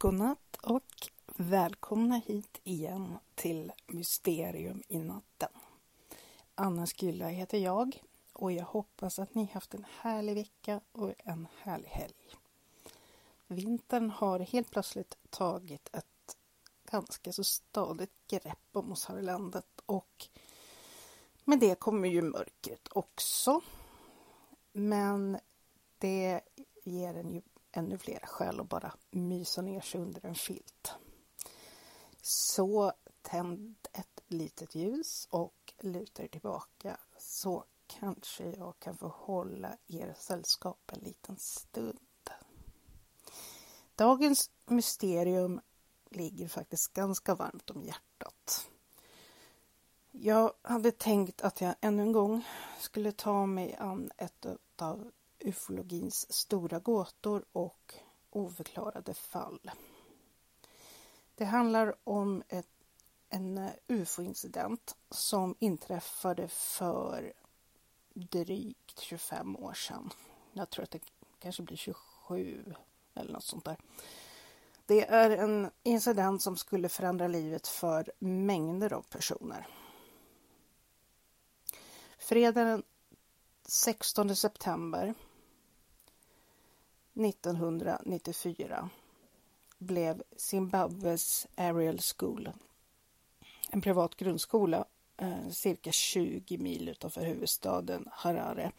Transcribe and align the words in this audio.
Godnatt 0.00 0.56
och 0.62 1.10
välkomna 1.26 2.16
hit 2.16 2.60
igen 2.64 3.18
till 3.34 3.72
Mysterium 3.86 4.82
i 4.88 4.98
natten. 4.98 5.48
Anna 6.54 6.86
Skylla 6.86 7.28
heter 7.28 7.58
jag 7.58 8.02
och 8.32 8.52
jag 8.52 8.64
hoppas 8.64 9.18
att 9.18 9.34
ni 9.34 9.44
haft 9.44 9.74
en 9.74 9.86
härlig 10.00 10.34
vecka 10.34 10.80
och 10.92 11.12
en 11.18 11.48
härlig 11.62 11.88
helg. 11.88 12.36
Vintern 13.46 14.10
har 14.10 14.38
helt 14.38 14.70
plötsligt 14.70 15.18
tagit 15.30 15.88
ett 15.92 16.36
ganska 16.90 17.32
så 17.32 17.44
stadigt 17.44 18.26
grepp 18.28 18.68
om 18.72 18.92
oss 18.92 19.04
här 19.04 19.18
i 19.18 19.22
landet 19.22 19.80
och 19.86 20.28
med 21.44 21.58
det 21.60 21.78
kommer 21.78 22.08
ju 22.08 22.22
mörkret 22.22 22.88
också. 22.90 23.60
Men 24.72 25.38
det 25.98 26.40
ger 26.84 27.14
en 27.14 27.30
ju 27.32 27.42
ännu 27.78 27.98
fler 27.98 28.20
skäl 28.26 28.60
att 28.60 28.68
bara 28.68 28.94
mysa 29.10 29.62
ner 29.62 29.80
sig 29.80 30.00
under 30.00 30.26
en 30.26 30.34
filt. 30.34 30.92
Så 32.22 32.92
tänd 33.22 33.76
ett 33.92 34.20
litet 34.26 34.74
ljus 34.74 35.28
och 35.30 35.74
luta 35.80 36.22
er 36.22 36.28
tillbaka 36.28 36.96
så 37.18 37.64
kanske 37.86 38.44
jag 38.44 38.78
kan 38.78 38.96
få 38.96 39.08
hålla 39.08 39.76
er 39.86 40.14
sällskap 40.18 40.92
en 40.92 41.00
liten 41.00 41.36
stund. 41.38 41.98
Dagens 43.94 44.50
mysterium 44.66 45.60
ligger 46.10 46.48
faktiskt 46.48 46.92
ganska 46.92 47.34
varmt 47.34 47.70
om 47.70 47.82
hjärtat. 47.82 48.70
Jag 50.10 50.52
hade 50.62 50.90
tänkt 50.90 51.42
att 51.42 51.60
jag 51.60 51.74
ännu 51.80 52.02
en 52.02 52.12
gång 52.12 52.44
skulle 52.80 53.12
ta 53.12 53.46
mig 53.46 53.76
an 53.76 54.10
ett 54.16 54.46
av 54.76 55.10
ufologins 55.40 56.32
stora 56.32 56.78
gåtor 56.78 57.44
och 57.52 57.94
oförklarade 58.30 59.14
fall. 59.14 59.70
Det 61.34 61.44
handlar 61.44 61.94
om 62.04 62.42
ett, 62.48 62.68
en 63.28 63.70
ufo-incident 63.86 64.96
som 65.10 65.54
inträffade 65.58 66.48
för 66.48 67.32
drygt 68.14 69.00
25 69.00 69.56
år 69.56 69.74
sedan. 69.74 70.10
Jag 70.52 70.70
tror 70.70 70.82
att 70.82 70.90
det 70.90 71.02
kanske 71.38 71.62
blir 71.62 71.76
27 71.76 72.74
eller 73.14 73.32
något 73.32 73.44
sånt 73.44 73.64
där. 73.64 73.76
Det 74.86 75.06
är 75.08 75.30
en 75.30 75.70
incident 75.82 76.42
som 76.42 76.56
skulle 76.56 76.88
förändra 76.88 77.28
livet 77.28 77.68
för 77.68 78.12
mängder 78.18 78.92
av 78.92 79.02
personer. 79.02 79.66
Fredagen 82.18 82.82
16 83.64 84.36
september 84.36 85.14
1994 87.18 88.90
blev 89.78 90.22
Zimbabwes 90.36 91.46
Ariel 91.56 91.98
School 91.98 92.52
en 93.70 93.80
privat 93.80 94.16
grundskola 94.16 94.84
eh, 95.16 95.48
cirka 95.50 95.92
20 95.92 96.58
mil 96.58 96.88
utanför 96.88 97.20
huvudstaden 97.20 98.08
Harare. 98.10 98.72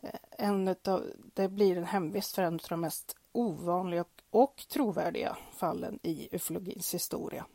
Eh, 0.00 0.10
en 0.30 0.68
utav, 0.68 1.04
det 1.34 1.48
blir 1.48 1.76
en 1.76 1.84
hemvist 1.84 2.34
för 2.34 2.42
en 2.42 2.54
av 2.54 2.60
de 2.68 2.80
mest 2.80 3.16
ovanliga 3.32 4.04
och 4.30 4.64
trovärdiga 4.68 5.36
fallen 5.52 5.98
i 6.02 6.28
ufologins 6.32 6.94
historia. 6.94 7.46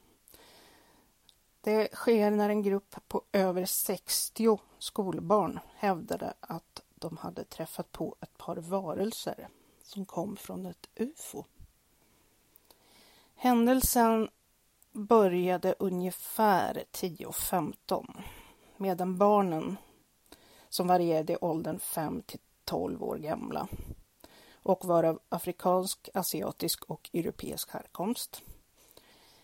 Det 1.62 1.96
sker 1.96 2.32
när 2.32 2.50
en 2.50 2.64
grupp 2.64 2.96
på 3.08 3.22
över 3.32 3.66
60 3.66 4.60
skolbarn 4.80 5.60
hävdade 5.76 6.34
att 6.40 6.84
de 6.96 7.18
hade 7.18 7.44
träffat 7.44 7.92
på 7.92 8.16
ett 8.22 8.38
par 8.38 8.56
varelser 8.56 9.48
som 9.92 10.06
kom 10.06 10.36
från 10.36 10.66
ett 10.66 10.90
UFO. 10.96 11.44
Händelsen 13.36 14.30
började 14.92 15.76
ungefär 15.80 16.84
10.15 16.92 18.24
medan 18.78 19.18
barnen 19.18 19.78
som 20.70 20.88
varierade 20.88 21.34
i 21.34 21.38
åldern 21.42 21.80
5 21.80 22.22
till 22.22 22.40
12 22.64 23.04
år 23.04 23.18
gamla 23.18 23.68
och 24.64 24.86
var 24.86 25.04
av 25.04 25.20
afrikansk, 25.30 26.10
asiatisk 26.14 26.84
och 26.84 27.10
europeisk 27.14 27.72
härkomst 27.72 28.44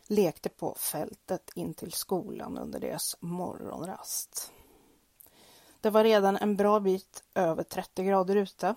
lekte 0.07 0.49
på 0.49 0.75
fältet 0.75 1.51
in 1.55 1.73
till 1.73 1.91
skolan 1.91 2.57
under 2.57 2.79
deras 2.79 3.15
morgonrast. 3.19 4.51
Det 5.81 5.89
var 5.89 6.03
redan 6.03 6.37
en 6.37 6.55
bra 6.55 6.79
bit 6.79 7.23
över 7.35 7.63
30 7.63 8.03
grader 8.03 8.35
ute 8.35 8.75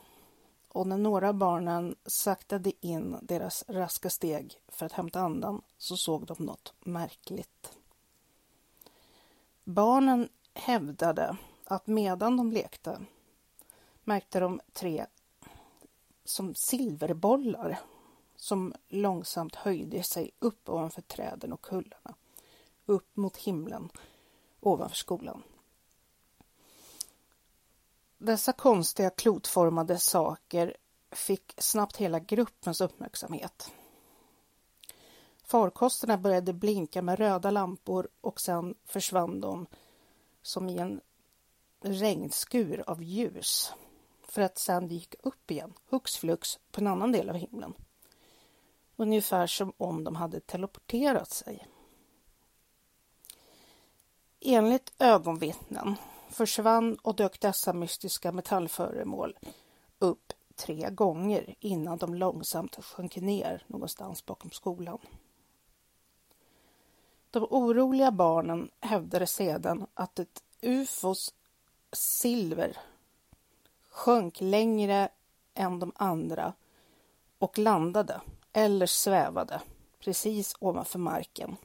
och 0.72 0.86
när 0.86 0.98
några 0.98 1.28
av 1.28 1.34
barnen 1.34 1.96
saktade 2.06 2.72
in 2.80 3.16
deras 3.22 3.64
raska 3.68 4.10
steg 4.10 4.60
för 4.68 4.86
att 4.86 4.92
hämta 4.92 5.20
andan 5.20 5.62
så 5.78 5.96
såg 5.96 6.26
de 6.26 6.36
något 6.38 6.74
märkligt. 6.80 7.78
Barnen 9.64 10.28
hävdade 10.54 11.36
att 11.64 11.86
medan 11.86 12.36
de 12.36 12.52
lekte 12.52 13.00
märkte 14.04 14.40
de 14.40 14.60
tre 14.72 15.06
som 16.24 16.54
silverbollar 16.54 17.80
som 18.36 18.74
långsamt 18.88 19.54
höjde 19.54 20.02
sig 20.02 20.30
upp 20.38 20.68
ovanför 20.68 21.02
träden 21.02 21.52
och 21.52 21.62
kullarna, 21.62 22.14
upp 22.86 23.16
mot 23.16 23.36
himlen 23.36 23.88
ovanför 24.60 24.96
skolan. 24.96 25.42
Dessa 28.22 28.52
konstiga 28.52 29.10
klotformade 29.10 29.98
saker 29.98 30.76
fick 31.10 31.54
snabbt 31.58 31.96
hela 31.96 32.18
gruppens 32.18 32.80
uppmärksamhet. 32.80 33.72
Farkosterna 35.44 36.18
började 36.18 36.52
blinka 36.52 37.02
med 37.02 37.18
röda 37.18 37.50
lampor 37.50 38.08
och 38.20 38.40
sen 38.40 38.74
försvann 38.84 39.40
de 39.40 39.66
som 40.42 40.68
i 40.68 40.78
en 40.78 41.00
regnskur 41.80 42.84
av 42.86 43.02
ljus 43.02 43.72
för 44.22 44.42
att 44.42 44.58
sen 44.58 44.88
dyka 44.88 45.16
upp 45.22 45.50
igen, 45.50 45.74
hux 45.88 46.16
flux, 46.16 46.58
på 46.70 46.80
en 46.80 46.86
annan 46.86 47.12
del 47.12 47.30
av 47.30 47.36
himlen. 47.36 47.74
Ungefär 48.96 49.46
som 49.46 49.72
om 49.76 50.04
de 50.04 50.16
hade 50.16 50.40
teleporterat 50.40 51.30
sig. 51.30 51.66
Enligt 54.40 54.92
ögonvittnen 54.98 55.96
försvann 56.30 56.98
och 57.02 57.16
dök 57.16 57.40
dessa 57.40 57.72
mystiska 57.72 58.32
metallföremål 58.32 59.38
upp 59.98 60.32
tre 60.56 60.90
gånger 60.90 61.54
innan 61.60 61.98
de 61.98 62.14
långsamt 62.14 62.84
sjönk 62.84 63.16
ner 63.16 63.64
någonstans 63.66 64.26
bakom 64.26 64.50
skolan. 64.50 64.98
De 67.30 67.46
oroliga 67.50 68.10
barnen 68.10 68.70
hävdade 68.80 69.26
sedan 69.26 69.86
att 69.94 70.18
ett 70.18 70.42
ufos 70.60 71.34
silver 71.92 72.76
sjönk 73.88 74.40
längre 74.40 75.08
än 75.54 75.78
de 75.78 75.92
andra 75.94 76.52
och 77.38 77.58
landade 77.58 78.20
eller 78.52 78.86
svävade 78.86 79.60
precis 79.98 80.54
ovanför 80.58 80.98
marken 80.98 81.56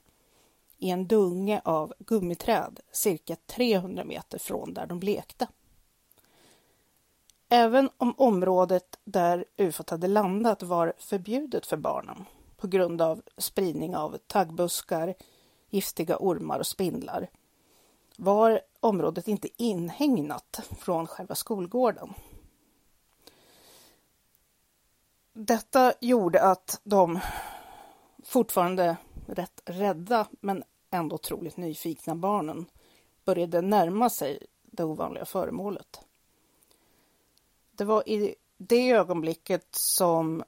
i 0.77 0.89
en 0.89 1.07
dunge 1.07 1.61
av 1.65 1.93
gummiträd 1.99 2.79
cirka 2.91 3.35
300 3.45 4.03
meter 4.03 4.37
från 4.37 4.73
där 4.73 4.85
de 4.85 4.99
lekte. 4.99 5.47
Även 7.49 7.89
om 7.97 8.13
området 8.17 8.99
där 9.03 9.45
ufot 9.57 9.89
hade 9.89 10.07
landat 10.07 10.63
var 10.63 10.93
förbjudet 10.97 11.65
för 11.65 11.77
barnen 11.77 12.25
på 12.57 12.67
grund 12.67 13.01
av 13.01 13.21
spridning 13.37 13.95
av 13.95 14.17
taggbuskar, 14.27 15.13
giftiga 15.69 16.17
ormar 16.19 16.59
och 16.59 16.67
spindlar 16.67 17.29
var 18.17 18.61
området 18.79 19.27
inte 19.27 19.63
inhägnat 19.63 20.59
från 20.79 21.07
själva 21.07 21.35
skolgården. 21.35 22.13
Detta 25.33 25.93
gjorde 26.01 26.41
att 26.41 26.81
de 26.83 27.19
fortfarande 28.23 28.97
rätt 29.27 29.61
rädda 29.65 30.27
men 30.39 30.63
ändå 30.91 31.15
otroligt 31.15 31.57
nyfikna 31.57 32.15
barnen 32.15 32.65
började 33.25 33.61
närma 33.61 34.09
sig 34.09 34.39
det 34.63 34.83
ovanliga 34.83 35.25
föremålet. 35.25 36.01
Det 37.71 37.83
var 37.83 38.09
i 38.09 38.35
det 38.57 38.91
ögonblicket 38.91 39.75
som 39.75 40.43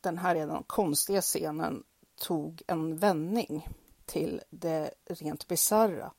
den 0.00 0.18
här 0.18 0.34
redan 0.34 0.62
konstiga 0.62 1.20
scenen 1.20 1.84
tog 2.16 2.62
en 2.66 2.96
vändning 2.96 3.68
till 4.06 4.40
det 4.50 4.94
rent 5.04 5.48
bizarra. 5.48 6.12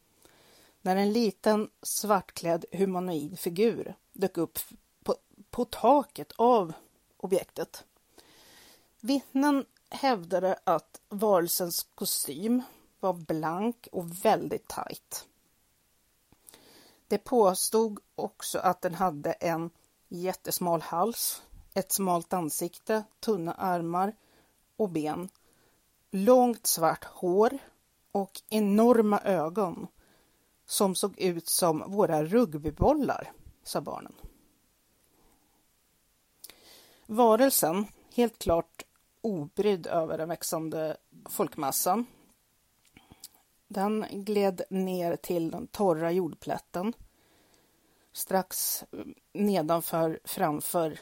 När 0.81 0.95
en 0.95 1.13
liten 1.13 1.69
svartklädd 1.81 2.65
humanoid 2.71 3.39
figur 3.39 3.95
dök 4.13 4.37
upp 4.37 4.59
på, 5.03 5.15
på 5.49 5.65
taket 5.65 6.31
av 6.35 6.73
objektet. 7.17 7.83
Vittnen 8.99 9.65
hävdade 9.89 10.59
att 10.63 11.01
varelsens 11.09 11.87
kostym 11.95 12.61
var 13.03 13.13
blank 13.13 13.87
och 13.91 14.25
väldigt 14.25 14.67
tajt. 14.67 15.27
Det 17.07 17.17
påstod 17.17 17.99
också 18.15 18.59
att 18.59 18.81
den 18.81 18.93
hade 18.93 19.31
en 19.31 19.69
jättesmal 20.07 20.81
hals, 20.81 21.43
ett 21.73 21.91
smalt 21.91 22.33
ansikte, 22.33 23.03
tunna 23.19 23.53
armar 23.53 24.15
och 24.75 24.89
ben, 24.89 25.29
långt 26.11 26.67
svart 26.67 27.03
hår 27.03 27.57
och 28.11 28.41
enorma 28.49 29.19
ögon 29.19 29.87
som 30.65 30.95
såg 30.95 31.19
ut 31.19 31.47
som 31.47 31.83
våra 31.87 32.23
rugbybollar, 32.23 33.31
sa 33.63 33.81
barnen. 33.81 34.13
Varelsen, 37.05 37.85
helt 38.13 38.39
klart 38.39 38.83
obrydd 39.21 39.87
över 39.87 40.17
den 40.17 40.29
växande 40.29 40.97
folkmassan, 41.29 42.05
den 43.67 44.05
gled 44.11 44.61
ner 44.69 45.15
till 45.15 45.51
den 45.51 45.67
torra 45.67 46.11
jordplätten 46.11 46.93
strax 48.13 48.83
eh, 48.91 49.05
nedanför 49.33 50.19
framför 50.23 50.99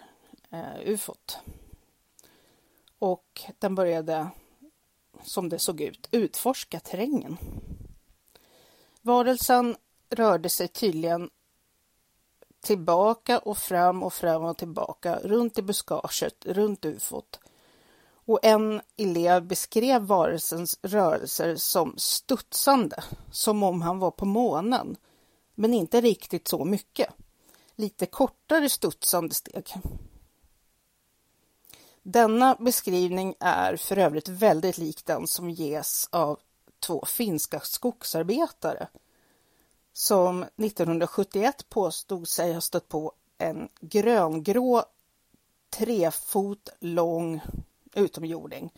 eh, 0.50 0.80
ufot. 0.86 1.40
Och 3.00 3.42
den 3.60 3.76
började, 3.76 4.30
som 5.24 5.50
det 5.50 5.60
såg 5.60 5.82
ut, 5.82 6.08
utforska 6.12 6.80
terrängen. 6.80 7.38
Varelsen 9.02 9.76
rörde 10.10 10.50
sig 10.50 10.68
tydligen 10.68 11.30
tillbaka 12.62 13.40
och 13.40 13.58
fram 13.58 14.04
och 14.04 14.14
fram 14.14 14.44
och 14.44 14.58
tillbaka 14.58 15.20
runt 15.20 15.58
i 15.58 15.62
buskaget, 15.62 16.46
runt 16.46 16.86
ufot. 16.86 17.40
Och 18.32 18.40
en 18.42 18.82
elev 18.98 19.48
beskrev 19.48 20.02
varelsens 20.02 20.80
rörelser 20.82 21.56
som 21.56 21.94
studsande, 21.98 23.04
som 23.32 23.64
om 23.64 23.82
han 23.82 24.00
var 24.00 24.12
på 24.12 24.26
månen. 24.26 24.96
Men 25.56 25.74
inte 25.74 26.02
riktigt 26.02 26.48
så 26.48 26.66
mycket. 26.66 27.10
Lite 27.76 28.06
kortare 28.06 28.70
studsande 28.70 29.36
steg. 29.36 29.74
Denna 32.04 32.56
beskrivning 32.60 33.36
är 33.40 33.76
för 33.76 33.98
övrigt 33.98 34.28
väldigt 34.28 34.78
lik 34.78 35.06
den 35.06 35.28
som 35.28 35.50
ges 35.50 36.08
av 36.12 36.40
två 36.80 37.06
finska 37.06 37.60
skogsarbetare 37.60 38.88
som 39.94 40.44
1971 40.44 41.70
påstod 41.70 42.28
sig 42.28 42.54
ha 42.54 42.62
stött 42.62 42.88
på 42.88 43.14
en 43.38 43.70
gröngrå 43.82 44.84
trefot 45.70 46.70
lång 46.80 47.42
utomjording 47.96 48.74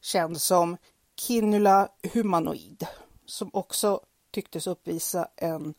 känd 0.00 0.40
som 0.40 0.76
Kinnula 1.16 1.88
humanoid 2.12 2.86
som 3.26 3.50
också 3.52 4.00
tycktes 4.30 4.66
uppvisa 4.66 5.28
en 5.36 5.74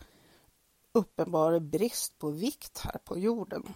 uppenbar 0.92 1.60
brist 1.60 2.20
på 2.20 2.30
vikt 2.30 2.80
här 2.80 2.98
på 2.98 3.20
jorden. 3.20 3.74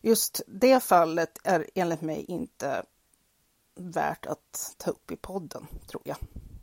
Just 0.00 0.40
det 0.46 0.80
fallet 0.80 1.38
är 1.44 1.66
enligt 1.74 2.00
mig 2.00 2.24
inte 2.24 2.84
värt 3.74 4.26
att 4.26 4.74
ta 4.78 4.90
upp 4.90 5.10
i 5.10 5.16
podden, 5.16 5.66
tror 5.86 6.02
jag. 6.04 6.16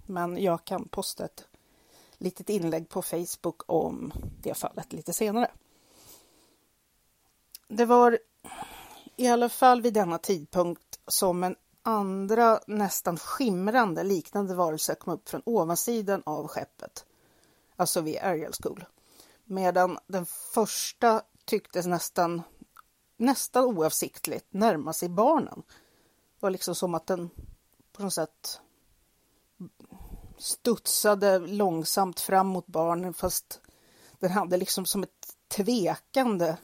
Men 0.06 0.44
jag 0.44 0.66
kan 0.66 0.88
posta 0.88 1.25
ett 1.25 1.48
litet 2.18 2.50
inlägg 2.50 2.90
på 2.90 3.02
Facebook 3.02 3.62
om 3.66 4.14
det 4.42 4.54
fallet 4.54 4.94
lite 4.94 5.14
senare. 5.14 5.52
Det 7.68 7.86
var 7.86 8.19
i 9.18 9.28
alla 9.28 9.50
fall 9.50 9.81
vid 9.81 9.94
denna 9.94 10.18
tidpunkt 10.18 11.00
som 11.08 11.44
en 11.44 11.56
andra 11.84 12.60
nästan 12.68 13.18
skimrande 13.18 14.04
liknande 14.04 14.56
varelse 14.56 14.96
kom 14.96 15.14
upp 15.14 15.30
från 15.30 15.42
ovansidan 15.46 16.24
av 16.25 16.48
skeppet, 16.48 17.06
alltså 17.75 18.02
vid 18.02 18.18
Ariel 18.18 18.54
School. 18.64 18.86
Medan 19.44 19.98
den 20.08 20.25
första 20.25 21.22
tycktes 21.46 21.86
nästan, 21.86 22.42
nästan 23.18 23.64
oavsiktligt 23.64 24.46
närma 24.50 24.94
sig 24.94 25.10
barnen. 25.10 25.64
Det 25.66 26.40
var 26.40 26.50
liksom 26.50 26.75
som 26.75 26.96
att 26.96 27.08
den 27.08 27.30
på 27.92 28.04
något 28.04 28.14
sätt 28.14 28.62
studsade 30.38 31.40
långsamt 31.40 32.19
fram 32.19 32.48
mot 32.48 32.68
barnen 32.68 33.14
fast 33.14 33.62
den 34.19 34.31
hade 34.31 34.58
liksom 34.58 34.86
som 34.86 35.04
ett 35.04 35.36
tvekande 35.48 36.58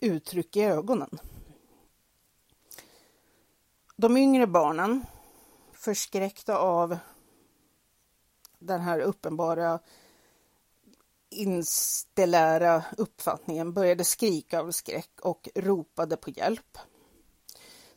uttryck 0.00 0.56
i 0.56 0.62
ögonen. 0.62 1.18
De 3.96 4.16
yngre 4.16 4.46
barnen, 4.46 5.06
förskräckta 5.72 6.58
av 6.58 6.98
den 8.58 8.80
här 8.80 9.00
uppenbara 9.00 9.78
instellära 11.30 12.84
uppfattningen, 12.98 13.72
började 13.72 14.04
skrika 14.04 14.60
av 14.60 14.70
skräck 14.70 15.20
och 15.22 15.48
ropade 15.54 16.16
på 16.16 16.30
hjälp. 16.30 16.78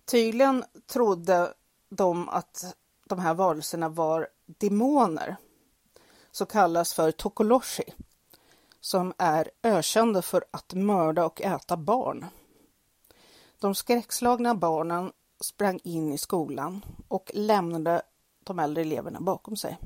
Tydligen 0.06 0.64
trodde 0.88 1.54
de 1.90 2.30
att 2.30 2.76
de 3.06 3.20
här 3.20 3.34
varelserna 3.34 3.90
var 3.90 4.28
demoner 4.46 5.36
som 6.32 6.48
kallas 6.48 6.94
för 6.94 7.12
Tokoloshi 7.12 7.94
som 8.82 9.14
är 9.18 9.50
ökända 9.64 10.22
för 10.22 10.46
att 10.52 10.74
mörda 10.74 11.26
och 11.26 11.42
äta 11.42 11.78
barn. 11.78 12.26
De 13.60 13.76
skräckslagna 13.76 14.56
barnen 14.56 15.12
sprang 15.40 15.80
in 15.84 16.14
i 16.14 16.18
skolan 16.18 16.86
och 17.08 17.32
lämnade 17.34 18.02
de 18.44 18.60
äldre 18.60 18.82
eleverna 18.82 19.22
bakom 19.22 19.56
sig. 19.56 19.78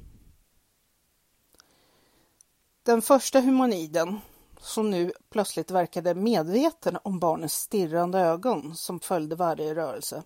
Den 2.83 3.01
första 3.01 3.39
humaniden, 3.39 4.19
som 4.59 4.92
nu 4.92 5.12
plötsligt 5.30 5.71
verkade 5.71 6.15
medveten 6.15 6.97
om 7.03 7.19
barnens 7.19 7.53
stirrande 7.53 8.19
ögon 8.19 8.75
som 8.75 9.00
följde 9.00 9.36
varje 9.36 9.75
rörelse, 9.75 10.24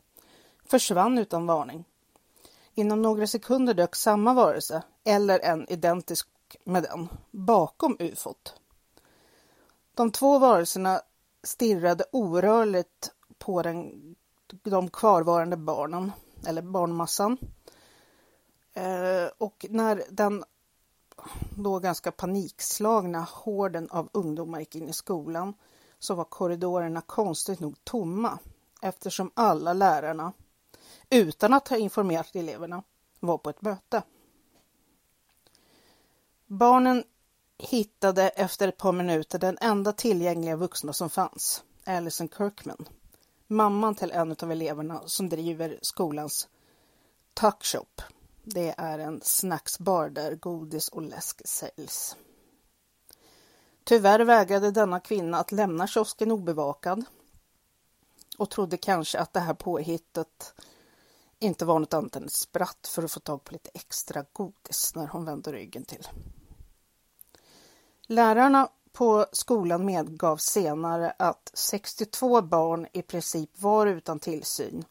försvann 0.66 1.18
utan 1.18 1.46
varning. 1.46 1.86
Inom 2.74 3.02
några 3.02 3.28
sekunder 3.28 3.74
dök 3.74 3.96
samma 3.96 4.34
varelse, 4.34 4.84
eller 5.04 5.40
en 5.40 5.70
identisk 5.70 6.28
med 6.64 6.84
den, 6.84 7.10
bakom 7.32 7.96
ufot. 8.00 8.54
De 9.94 10.12
två 10.12 10.40
varelserna 10.40 11.02
stirrade 11.44 12.06
orörligt 12.12 13.12
på 13.38 13.62
den, 13.62 14.16
de 14.64 14.90
kvarvarande 14.90 15.58
barnen, 15.58 16.12
eller 16.48 16.62
barnmassan. 16.62 17.38
Eh, 18.74 19.28
och 19.38 19.66
när 19.70 20.04
den 20.10 20.44
då 21.56 21.80
ganska 21.80 22.12
panikslagna 22.12 23.28
horden 23.32 23.90
av 23.90 24.10
ungdomar 24.12 24.60
gick 24.60 24.76
in 24.76 24.90
i 24.90 24.94
skolan 24.94 25.54
så 26.00 26.16
var 26.16 26.24
korridorerna 26.24 27.02
konstigt 27.02 27.60
nog 27.60 27.84
tomma 27.84 28.40
eftersom 28.82 29.32
alla 29.34 29.74
lärarna, 29.74 30.34
utan 31.10 31.54
att 31.54 31.68
ha 31.68 31.78
informerat 31.78 32.36
eleverna, 32.36 32.84
var 33.20 33.38
på 33.38 33.50
ett 33.50 33.62
möte. 33.62 34.04
Barnen 36.52 37.04
hittade 37.58 38.30
efter 38.30 38.68
ett 38.68 38.78
par 38.78 38.92
minuter 38.92 39.40
den 39.40 39.58
enda 39.62 39.94
tillgängliga 39.94 40.56
vuxna 40.56 40.94
som 40.94 41.10
fanns, 41.10 41.64
Alison 41.86 42.30
Kirkman, 42.30 42.86
mamman 43.48 43.96
till 43.96 44.12
en 44.12 44.36
av 44.42 44.52
eleverna 44.52 45.02
som 45.06 45.30
driver 45.30 45.80
skolans 45.82 46.48
tuckshop 47.34 48.02
det 48.44 48.76
är 48.78 49.00
en 49.00 49.22
snacksbar 49.24 50.10
där 50.10 50.36
godis 50.36 50.90
och 50.90 51.02
läsk 51.02 51.48
säljs. 51.48 52.16
Tyvärr 53.84 54.20
vägrade 54.20 54.72
denna 54.72 55.00
kvinna 55.00 55.38
att 55.38 55.52
lämna 55.52 55.88
kiosken 55.88 56.32
obevakad 56.32 57.06
och 58.38 58.50
trodde 58.50 58.78
kanske 58.78 59.20
att 59.20 59.34
det 59.34 59.40
här 59.40 59.54
påhittet 59.54 60.54
inte 61.40 61.66
var 61.66 61.80
något 61.80 61.94
annat 61.94 62.16
än 62.16 62.24
ett 62.24 62.32
spratt 62.32 62.88
för 62.88 63.04
att 63.04 63.12
få 63.12 63.20
tag 63.20 63.44
på 63.44 63.54
lite 63.54 63.70
extra 63.74 64.26
godis 64.34 64.96
när 64.96 65.08
hon 65.08 65.26
vände 65.26 65.52
ryggen 65.52 65.86
till. 65.86 66.08
Lärarna 68.12 68.70
på 68.92 69.26
skolan 69.32 69.86
medgav 69.86 70.38
senare 70.38 71.14
att 71.20 71.52
62 71.54 72.42
barn 72.42 72.88
i 72.94 73.02
princip 73.02 73.62
var 73.62 73.88
utan 73.88 74.20
tillsyn 74.20 74.86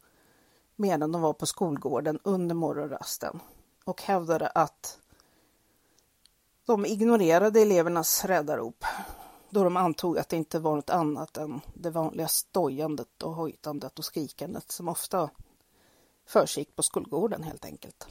medan 0.77 1.13
de 1.13 1.23
var 1.23 1.33
på 1.33 1.47
skolgården 1.47 2.19
under 2.23 2.55
morgonrasten 2.55 3.41
och 3.85 4.03
hävdade 4.03 4.47
att 4.47 4.99
de 6.65 6.87
ignorerade 6.87 7.61
elevernas 7.61 8.25
räddarop 8.25 8.85
då 9.51 9.65
de 9.65 9.77
antog 9.77 10.19
att 10.19 10.29
det 10.29 10.37
inte 10.37 10.59
var 10.59 10.77
något 10.77 10.91
annat 10.91 11.37
än 11.37 11.61
det 11.75 11.91
vanliga 11.91 12.29
stojandet 12.29 13.23
och 13.23 13.35
hojtandet 13.35 13.99
och 13.99 14.05
skrikandet 14.05 14.73
som 14.73 14.89
ofta 14.89 15.31
försiggick 16.27 16.77
på 16.77 16.83
skolgården 16.83 17.43
helt 17.43 17.65
enkelt. 17.65 18.09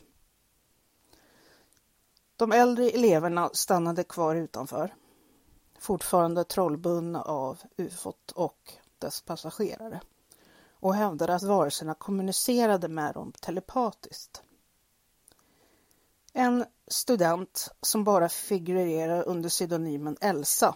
De 2.37 2.51
äldre 2.51 2.89
eleverna 2.89 3.49
stannade 3.53 4.03
kvar 4.03 4.35
utanför, 4.35 4.95
fortfarande 5.79 6.43
trollbundna 6.43 7.21
av 7.21 7.59
ufot 7.77 8.31
och 8.31 8.73
dess 8.99 9.21
passagerare 9.21 10.01
och 10.71 10.95
hävdade 10.95 11.35
att 11.35 11.43
varelserna 11.43 11.93
kommunicerade 11.93 12.87
med 12.87 13.13
dem 13.13 13.31
telepatiskt. 13.41 14.43
En 16.33 16.65
student 16.87 17.69
som 17.81 18.03
bara 18.03 18.29
figurerar 18.29 19.27
under 19.27 19.49
pseudonymen 19.49 20.17
Elsa 20.21 20.75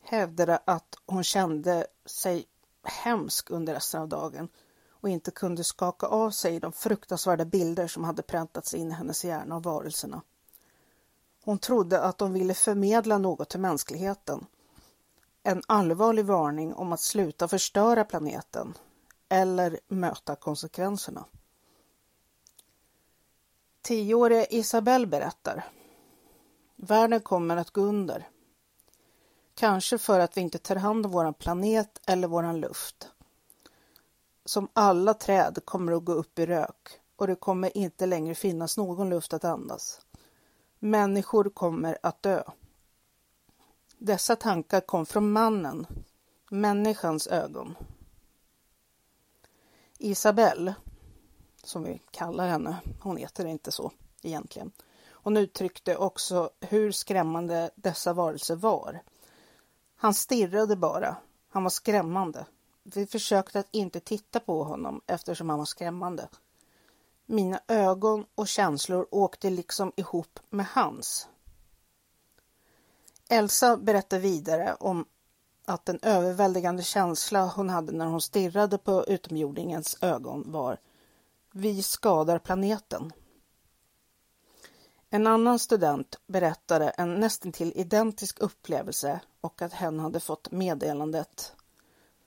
hävdade 0.00 0.60
att 0.64 0.98
hon 1.06 1.24
kände 1.24 1.86
sig 2.06 2.46
hemsk 2.82 3.50
under 3.50 3.74
resten 3.74 4.00
av 4.02 4.08
dagen 4.08 4.48
och 4.90 5.08
inte 5.08 5.30
kunde 5.30 5.64
skaka 5.64 6.06
av 6.06 6.30
sig 6.30 6.60
de 6.60 6.72
fruktansvärda 6.72 7.44
bilder 7.44 7.86
som 7.86 8.04
hade 8.04 8.22
präntats 8.22 8.74
in 8.74 8.90
i 8.90 8.94
hennes 8.94 9.24
hjärna 9.24 9.54
av 9.56 9.62
varelserna. 9.62 10.22
Hon 11.46 11.58
trodde 11.58 12.00
att 12.00 12.18
de 12.18 12.32
ville 12.32 12.54
förmedla 12.54 13.18
något 13.18 13.48
till 13.48 13.60
mänskligheten. 13.60 14.46
En 15.42 15.62
allvarlig 15.66 16.24
varning 16.24 16.74
om 16.74 16.92
att 16.92 17.00
sluta 17.00 17.48
förstöra 17.48 18.04
planeten 18.04 18.74
eller 19.28 19.80
möta 19.88 20.36
konsekvenserna. 20.36 21.24
Tioåriga 23.82 24.46
Isabelle 24.46 25.06
berättar. 25.06 25.64
Världen 26.76 27.20
kommer 27.20 27.56
att 27.56 27.70
gå 27.70 27.80
under. 27.80 28.28
Kanske 29.54 29.98
för 29.98 30.20
att 30.20 30.36
vi 30.36 30.40
inte 30.40 30.58
tar 30.58 30.76
hand 30.76 31.06
om 31.06 31.12
vår 31.12 31.32
planet 31.32 32.00
eller 32.06 32.28
vår 32.28 32.52
luft. 32.52 33.10
Som 34.44 34.68
alla 34.72 35.14
träd 35.14 35.58
kommer 35.64 35.92
att 35.92 36.04
gå 36.04 36.12
upp 36.12 36.38
i 36.38 36.46
rök 36.46 37.00
och 37.16 37.26
det 37.26 37.36
kommer 37.36 37.76
inte 37.76 38.06
längre 38.06 38.34
finnas 38.34 38.76
någon 38.76 39.10
luft 39.10 39.32
att 39.32 39.44
andas. 39.44 40.00
Människor 40.78 41.44
kommer 41.50 41.98
att 42.02 42.22
dö. 42.22 42.42
Dessa 43.98 44.36
tankar 44.36 44.80
kom 44.80 45.06
från 45.06 45.32
mannen, 45.32 45.86
människans 46.50 47.26
ögon. 47.26 47.76
Isabelle, 49.98 50.74
som 51.64 51.82
vi 51.84 52.02
kallar 52.10 52.48
henne, 52.48 52.76
hon 53.00 53.16
heter 53.16 53.46
inte 53.46 53.72
så 53.72 53.92
egentligen. 54.22 54.72
Hon 55.08 55.36
uttryckte 55.36 55.96
också 55.96 56.50
hur 56.60 56.92
skrämmande 56.92 57.70
dessa 57.74 58.12
varelser 58.12 58.56
var. 58.56 59.02
Han 59.96 60.14
stirrade 60.14 60.76
bara. 60.76 61.16
Han 61.48 61.62
var 61.62 61.70
skrämmande. 61.70 62.46
Vi 62.82 63.06
försökte 63.06 63.58
att 63.58 63.68
inte 63.70 64.00
titta 64.00 64.40
på 64.40 64.64
honom 64.64 65.00
eftersom 65.06 65.48
han 65.48 65.58
var 65.58 65.66
skrämmande. 65.66 66.28
Mina 67.26 67.60
ögon 67.68 68.26
och 68.34 68.48
känslor 68.48 69.06
åkte 69.10 69.50
liksom 69.50 69.92
ihop 69.96 70.40
med 70.50 70.66
hans. 70.66 71.28
Elsa 73.28 73.76
berättar 73.76 74.18
vidare 74.18 74.76
om 74.80 75.06
att 75.64 75.84
den 75.84 75.98
överväldigande 76.02 76.82
känsla 76.82 77.46
hon 77.46 77.70
hade 77.70 77.92
när 77.92 78.06
hon 78.06 78.20
stirrade 78.20 78.78
på 78.78 79.04
utomjordingens 79.04 79.96
ögon 80.00 80.52
var 80.52 80.80
Vi 81.52 81.82
skadar 81.82 82.38
planeten. 82.38 83.12
En 85.10 85.26
annan 85.26 85.58
student 85.58 86.20
berättade 86.26 86.88
en 86.90 87.14
nästintill 87.14 87.72
identisk 87.76 88.40
upplevelse 88.40 89.20
och 89.40 89.62
att 89.62 89.72
hen 89.72 90.00
hade 90.00 90.20
fått 90.20 90.50
meddelandet 90.50 91.52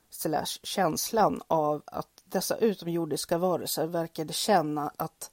slash 0.09 0.59
känslan 0.63 1.41
av 1.47 1.83
att 1.85 2.18
dessa 2.31 2.57
utomjordiska 2.57 3.37
varelser 3.37 3.87
verkade 3.87 4.33
känna 4.33 4.91
att 4.97 5.31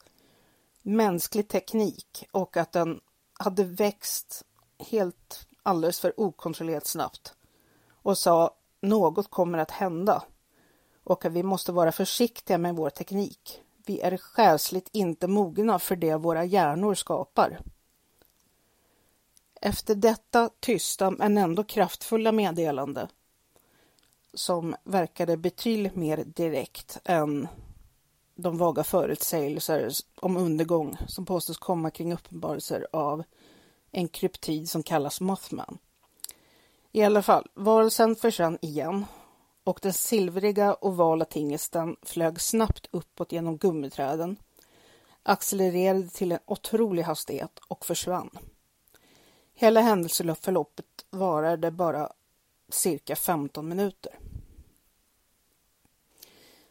mänsklig 0.83 1.49
teknik 1.49 2.29
och 2.31 2.57
att 2.57 2.73
den 2.73 3.00
hade 3.33 3.65
växt 3.65 4.45
helt 4.79 5.47
alldeles 5.62 6.00
för 6.00 6.21
okontrollerat 6.21 6.87
snabbt 6.87 7.35
och 7.88 8.19
sa 8.19 8.55
något 8.81 9.31
kommer 9.31 9.59
att 9.59 9.71
hända 9.71 10.23
och 11.05 11.25
att 11.25 11.33
vi 11.33 11.43
måste 11.43 11.73
vara 11.73 11.93
försiktiga 11.93 12.59
med 12.59 12.76
vår 12.76 12.91
teknik. 12.91 13.62
Vi 13.87 14.00
är 14.00 14.17
själsligt 14.17 14.88
inte 14.93 15.26
mogna 15.26 15.79
för 15.79 15.97
det 15.97 16.17
våra 16.17 16.45
hjärnor 16.45 16.95
skapar. 16.95 17.61
Efter 19.61 19.95
detta 19.95 20.50
tysta 20.61 21.11
men 21.11 21.38
ändå 21.38 21.65
kraftfulla 21.65 22.33
meddelande 22.33 23.09
som 24.38 24.76
verkade 24.85 25.37
betydligt 25.37 25.97
mer 25.97 26.25
direkt 26.25 26.99
än 27.05 27.49
de 28.35 28.59
vaga 28.59 28.85
förutsägelser 28.85 29.90
om 30.16 30.37
undergång 30.37 30.97
som 31.09 31.26
påstås 31.26 31.59
komma 31.59 31.90
kring 31.90 32.12
uppenbarelser 32.12 32.87
av 32.93 33.23
en 33.90 34.09
kryptid 34.09 34.71
som 34.71 34.83
kallas 34.83 35.21
Mothman. 35.21 35.78
I 36.93 37.02
alla 37.02 37.23
fall, 37.23 37.47
varelsen 37.55 38.16
försvann 38.16 38.59
igen 38.61 39.05
och 39.64 39.78
den 39.83 39.93
silvriga 39.93 40.76
ovala 40.81 41.25
tingesten 41.25 41.97
flög 42.02 42.40
snabbt 42.40 42.88
uppåt 42.90 43.33
genom 43.33 43.57
gummiträden, 43.57 44.37
accelererade 45.23 46.09
till 46.09 46.33
en 46.33 46.38
otrolig 46.47 47.02
hastighet 47.02 47.59
och 47.69 47.87
försvann. 47.87 48.31
Hela 49.55 49.81
händelseförloppet 49.81 50.87
varade 51.11 51.71
bara 51.71 52.12
cirka 52.69 53.16
15 53.16 53.69
minuter. 53.69 54.19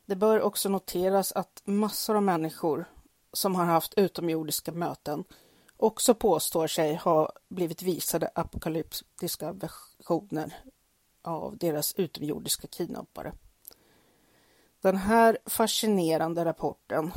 Det 0.06 0.16
bör 0.16 0.42
också 0.42 0.70
noteras 0.70 1.32
att 1.32 1.62
massor 1.66 2.16
av 2.16 2.24
människor 2.24 2.86
som 3.34 3.56
har 3.56 3.66
haft 3.66 3.94
utomjordiska 3.94 4.72
möten 4.72 5.24
också 5.78 6.16
påstår 6.16 6.68
sig 6.68 6.96
ha 6.96 7.32
blivit 7.50 7.82
visade 7.82 8.30
apokalyptiska 8.36 9.52
versioner 9.52 10.54
av 11.22 11.58
deras 11.58 11.94
utomjordiska 11.94 12.68
kidnappare. 12.68 13.34
Den 14.82 14.98
här 14.98 15.38
fascinerande 15.46 16.46
rapporten 16.46 17.12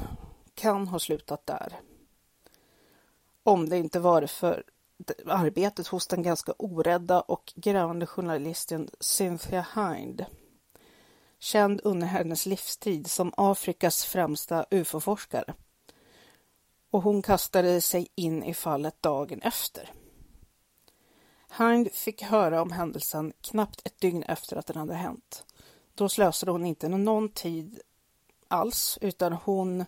kan 0.54 0.88
ha 0.88 0.98
slutat 0.98 1.46
där. 1.46 1.80
Om 3.42 3.68
det 3.68 3.78
inte 3.78 4.00
varit 4.00 4.30
för 4.30 4.64
arbetet 5.26 5.86
hos 5.86 6.06
den 6.06 6.22
ganska 6.22 6.52
orädda 6.58 7.20
och 7.20 7.52
grävande 7.56 8.06
journalisten 8.06 8.88
Cynthia 9.00 9.66
Hind. 9.74 10.24
Känd 11.38 11.80
under 11.84 12.06
hennes 12.06 12.46
livstid 12.46 13.10
som 13.10 13.32
Afrikas 13.36 14.04
främsta 14.04 14.66
ufo-forskare. 14.70 15.54
Och 16.90 17.02
hon 17.02 17.22
kastade 17.22 17.80
sig 17.80 18.08
in 18.14 18.44
i 18.44 18.54
fallet 18.54 19.02
dagen 19.02 19.42
efter. 19.42 19.90
Hind 21.58 21.92
fick 21.92 22.22
höra 22.22 22.62
om 22.62 22.72
händelsen 22.72 23.32
knappt 23.40 23.86
ett 23.86 24.00
dygn 24.00 24.22
efter 24.22 24.56
att 24.56 24.66
den 24.66 24.76
hade 24.76 24.94
hänt. 24.94 25.44
Då 25.94 26.08
slösade 26.08 26.52
hon 26.52 26.66
inte 26.66 26.88
någon 26.88 27.28
tid 27.28 27.80
alls, 28.48 28.98
utan 29.00 29.32
hon 29.32 29.84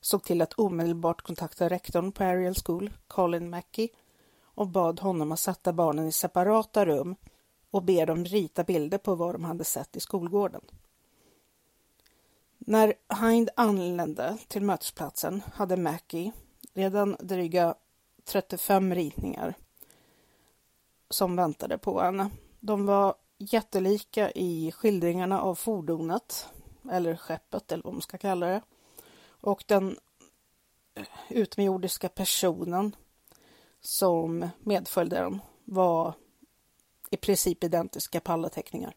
såg 0.00 0.24
till 0.24 0.42
att 0.42 0.52
omedelbart 0.52 1.22
kontakta 1.22 1.68
rektorn 1.68 2.12
på 2.12 2.24
Ariel 2.24 2.54
School, 2.54 2.90
Colin 3.06 3.50
Mackey, 3.50 3.88
och 4.42 4.68
bad 4.68 5.00
honom 5.00 5.32
att 5.32 5.40
sätta 5.40 5.72
barnen 5.72 6.06
i 6.06 6.12
separata 6.12 6.86
rum 6.86 7.16
och 7.70 7.82
be 7.82 8.04
dem 8.04 8.24
rita 8.24 8.64
bilder 8.64 8.98
på 8.98 9.14
vad 9.14 9.34
de 9.34 9.44
hade 9.44 9.64
sett 9.64 9.96
i 9.96 10.00
skolgården. 10.00 10.60
När 12.68 12.94
Hind 13.20 13.50
anlände 13.56 14.38
till 14.48 14.62
mötesplatsen 14.62 15.42
hade 15.54 15.76
Mackie 15.76 16.32
redan 16.74 17.16
dryga 17.20 17.74
35 18.24 18.94
ritningar 18.94 19.54
som 21.10 21.36
väntade 21.36 21.78
på 21.78 22.00
henne. 22.00 22.30
De 22.60 22.86
var 22.86 23.14
jättelika 23.38 24.30
i 24.30 24.72
skildringarna 24.72 25.40
av 25.40 25.54
fordonet, 25.54 26.48
eller 26.90 27.16
skeppet 27.16 27.72
eller 27.72 27.84
vad 27.84 27.92
man 27.92 28.02
ska 28.02 28.18
kalla 28.18 28.46
det. 28.46 28.62
Och 29.28 29.64
den 29.66 29.98
eh, 30.94 31.06
utomjordiska 31.28 32.08
personen 32.08 32.96
som 33.80 34.48
medföljde 34.58 35.16
den 35.16 35.40
var 35.64 36.14
i 37.10 37.16
princip 37.16 37.64
identiska 37.64 38.20
på 38.20 38.32
alla 38.32 38.48
teckningar. 38.48 38.94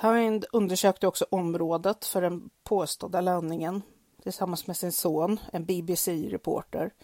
Hind 0.00 0.44
undersökte 0.52 1.06
också 1.06 1.26
området 1.30 2.04
för 2.04 2.22
den 2.22 2.50
påstådda 2.64 3.20
landningen 3.20 3.82
tillsammans 4.22 4.66
med 4.66 4.76
sin 4.76 4.92
son, 4.92 5.40
en 5.52 5.64
BBC-reporter 5.64 6.94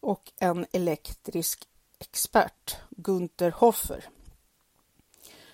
och 0.00 0.32
en 0.36 0.66
elektrisk 0.72 1.68
expert, 1.98 2.76
Gunther 2.90 3.50
Hoffer. 3.50 4.08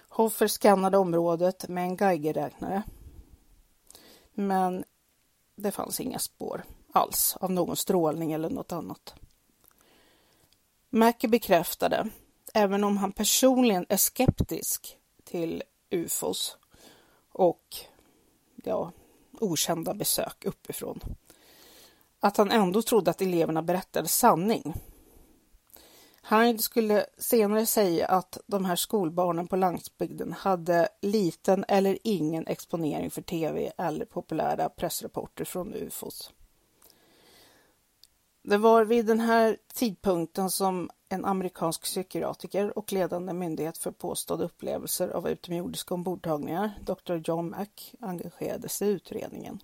Hoffer 0.08 0.46
skannade 0.46 0.98
området 0.98 1.68
med 1.68 1.84
en 1.84 1.96
Geigerräknare. 1.96 2.82
Men 4.34 4.84
det 5.56 5.70
fanns 5.70 6.00
inga 6.00 6.18
spår 6.18 6.64
alls 6.92 7.36
av 7.40 7.50
någon 7.50 7.76
strålning 7.76 8.32
eller 8.32 8.50
något 8.50 8.72
annat. 8.72 9.14
Mackie 10.90 11.30
bekräftade, 11.30 12.08
även 12.54 12.84
om 12.84 12.96
han 12.96 13.12
personligen 13.12 13.86
är 13.88 13.96
skeptisk 13.96 14.98
till 15.24 15.62
ufos 15.90 16.58
och 17.32 17.76
ja, 18.64 18.92
okända 19.40 19.94
besök 19.94 20.44
uppifrån, 20.44 21.00
att 22.20 22.36
han 22.36 22.50
ändå 22.50 22.82
trodde 22.82 23.10
att 23.10 23.22
eleverna 23.22 23.62
berättade 23.62 24.08
sanning 24.08 24.74
Hyde 26.28 26.62
skulle 26.62 27.06
senare 27.18 27.66
säga 27.66 28.06
att 28.06 28.38
de 28.46 28.64
här 28.64 28.76
skolbarnen 28.76 29.48
på 29.48 29.56
landsbygden 29.56 30.32
hade 30.32 30.88
liten 31.00 31.64
eller 31.68 31.98
ingen 32.04 32.46
exponering 32.46 33.10
för 33.10 33.22
tv 33.22 33.72
eller 33.78 34.04
populära 34.04 34.68
pressrapporter 34.68 35.44
från 35.44 35.74
ufos. 35.74 36.30
Det 38.42 38.58
var 38.58 38.84
vid 38.84 39.06
den 39.06 39.20
här 39.20 39.56
tidpunkten 39.74 40.50
som 40.50 40.90
en 41.12 41.24
amerikansk 41.24 41.82
psykiatriker 41.82 42.78
och 42.78 42.92
ledande 42.92 43.32
myndighet 43.32 43.78
för 43.78 43.90
påstådda 43.90 44.44
upplevelser 44.44 45.08
av 45.08 45.28
utomjordiska 45.28 45.94
ombordtagningar, 45.94 46.72
Dr. 46.80 47.20
John 47.24 47.50
Mack, 47.50 47.94
engagerade 48.00 48.68
sig 48.68 48.88
i 48.88 48.90
utredningen. 48.90 49.60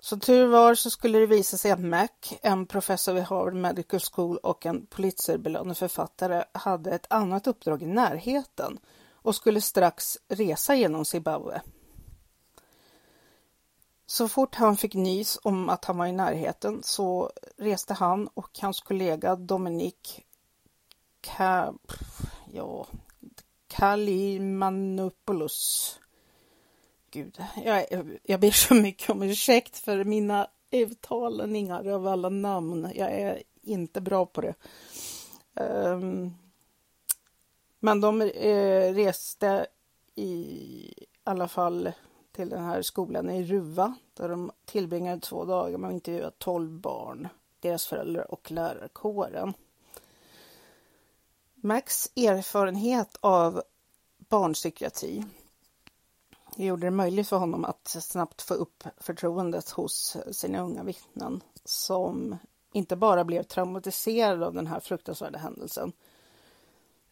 Som 0.00 0.20
tur 0.20 0.46
var 0.46 0.74
så 0.74 0.90
skulle 0.90 1.18
det 1.18 1.26
visa 1.26 1.56
sig 1.56 1.70
att 1.70 1.80
Mac, 1.80 2.08
en 2.42 2.66
professor 2.66 3.12
vid 3.12 3.22
Harvard 3.22 3.54
Medical 3.54 4.00
School 4.00 4.36
och 4.36 4.66
en 4.66 4.86
Pulitzerbelönad 4.86 5.76
författare, 5.76 6.44
hade 6.52 6.90
ett 6.90 7.12
annat 7.12 7.46
uppdrag 7.46 7.82
i 7.82 7.86
närheten 7.86 8.78
och 9.12 9.34
skulle 9.34 9.60
strax 9.60 10.18
resa 10.28 10.74
genom 10.74 11.04
Zimbabwe. 11.04 11.62
Så 14.06 14.28
fort 14.28 14.54
han 14.54 14.76
fick 14.76 14.94
nys 14.94 15.38
om 15.42 15.68
att 15.68 15.84
han 15.84 15.98
var 15.98 16.06
i 16.06 16.12
närheten 16.12 16.82
så 16.82 17.30
reste 17.56 17.94
han 17.94 18.28
och 18.34 18.58
hans 18.60 18.80
kollega 18.80 19.36
Dominik 19.36 20.24
Ka... 21.20 21.74
ja, 22.52 22.86
Kalimanopoulos 23.68 25.98
gud, 27.16 27.38
jag, 27.64 27.86
jag 28.22 28.40
ber 28.40 28.50
så 28.50 28.74
mycket 28.74 29.10
om 29.10 29.22
ursäkt 29.22 29.78
för 29.78 30.04
mina 30.04 30.48
uttalningar 30.70 31.88
av 31.88 32.06
alla 32.06 32.28
namn. 32.28 32.90
Jag 32.94 33.12
är 33.12 33.42
inte 33.62 34.00
bra 34.00 34.26
på 34.26 34.40
det. 34.40 34.54
Um, 35.54 36.34
men 37.80 38.00
de 38.00 38.22
eh, 38.22 38.94
reste 38.94 39.66
i 40.14 40.92
alla 41.24 41.48
fall 41.48 41.92
till 42.36 42.48
den 42.48 42.64
här 42.64 42.82
skolan 42.82 43.30
i 43.30 43.44
Ruva 43.44 43.94
där 44.14 44.28
de 44.28 44.52
tillbringade 44.64 45.20
två 45.20 45.44
dagar 45.44 45.78
med 45.78 45.88
att 45.88 45.94
intervjua 45.94 46.30
tolv 46.30 46.70
barn, 46.70 47.28
deras 47.60 47.86
föräldrar 47.86 48.30
och 48.32 48.50
lärarkåren. 48.50 49.54
Max 51.54 52.10
erfarenhet 52.16 53.16
av 53.20 53.62
barnpsykiatri 54.18 55.24
gjorde 56.56 56.86
det 56.86 56.90
möjligt 56.90 57.28
för 57.28 57.36
honom 57.36 57.64
att 57.64 57.88
snabbt 57.88 58.42
få 58.42 58.54
upp 58.54 58.84
förtroendet 58.96 59.70
hos 59.70 60.16
sina 60.32 60.60
unga 60.60 60.82
vittnen 60.82 61.40
som 61.64 62.36
inte 62.72 62.96
bara 62.96 63.24
blev 63.24 63.42
traumatiserade 63.42 64.46
av 64.46 64.54
den 64.54 64.66
här 64.66 64.80
fruktansvärda 64.80 65.38
händelsen 65.38 65.92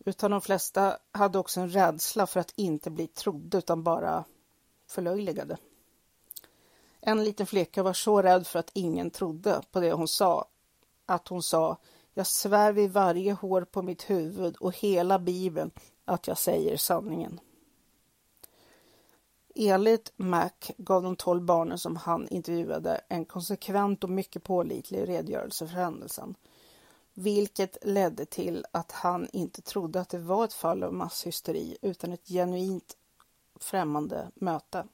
utan 0.04 0.30
de 0.30 0.40
flesta 0.40 0.98
hade 1.12 1.38
också 1.38 1.60
en 1.60 1.70
rädsla 1.70 2.26
för 2.26 2.40
att 2.40 2.52
inte 2.56 2.90
bli 2.90 3.06
trodda 3.06 3.58
utan 3.58 3.82
bara 3.82 4.24
förlöjligade. 4.94 5.56
En 7.00 7.24
liten 7.24 7.46
flicka 7.46 7.82
var 7.82 7.92
så 7.92 8.22
rädd 8.22 8.46
för 8.46 8.58
att 8.58 8.70
ingen 8.72 9.10
trodde 9.10 9.62
på 9.72 9.80
det 9.80 9.92
hon 9.92 10.08
sa 10.08 10.48
att 11.06 11.28
hon 11.28 11.42
sa 11.42 11.76
Jag 12.14 12.26
svär 12.26 12.72
vid 12.72 12.92
varje 12.92 13.32
hår 13.32 13.62
på 13.64 13.82
mitt 13.82 14.10
huvud 14.10 14.56
och 14.56 14.76
hela 14.76 15.18
bibeln 15.18 15.70
att 16.04 16.26
jag 16.26 16.38
säger 16.38 16.76
sanningen. 16.76 17.40
Enligt 19.54 20.12
Mac 20.16 20.50
gav 20.76 21.02
de 21.02 21.16
tolv 21.16 21.42
barnen 21.42 21.78
som 21.78 21.96
han 21.96 22.28
intervjuade 22.28 23.00
en 23.08 23.24
konsekvent 23.24 24.04
och 24.04 24.10
mycket 24.10 24.42
pålitlig 24.42 25.08
redogörelse 25.08 25.66
för 25.66 25.74
händelsen, 25.74 26.34
vilket 27.14 27.76
ledde 27.82 28.24
till 28.24 28.66
att 28.72 28.92
han 28.92 29.28
inte 29.32 29.62
trodde 29.62 30.00
att 30.00 30.08
det 30.08 30.18
var 30.18 30.44
ett 30.44 30.52
fall 30.52 30.82
av 30.82 30.94
masshysteri 30.94 31.76
utan 31.82 32.12
ett 32.12 32.28
genuint 32.28 32.96
främmande 33.60 34.30
möte. 34.34 34.86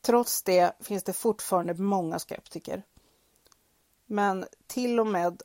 Trots 0.00 0.42
det 0.42 0.72
finns 0.80 1.04
det 1.04 1.12
fortfarande 1.12 1.74
många 1.74 2.18
skeptiker. 2.18 2.82
Men 4.06 4.46
till 4.66 5.00
och 5.00 5.06
med 5.06 5.42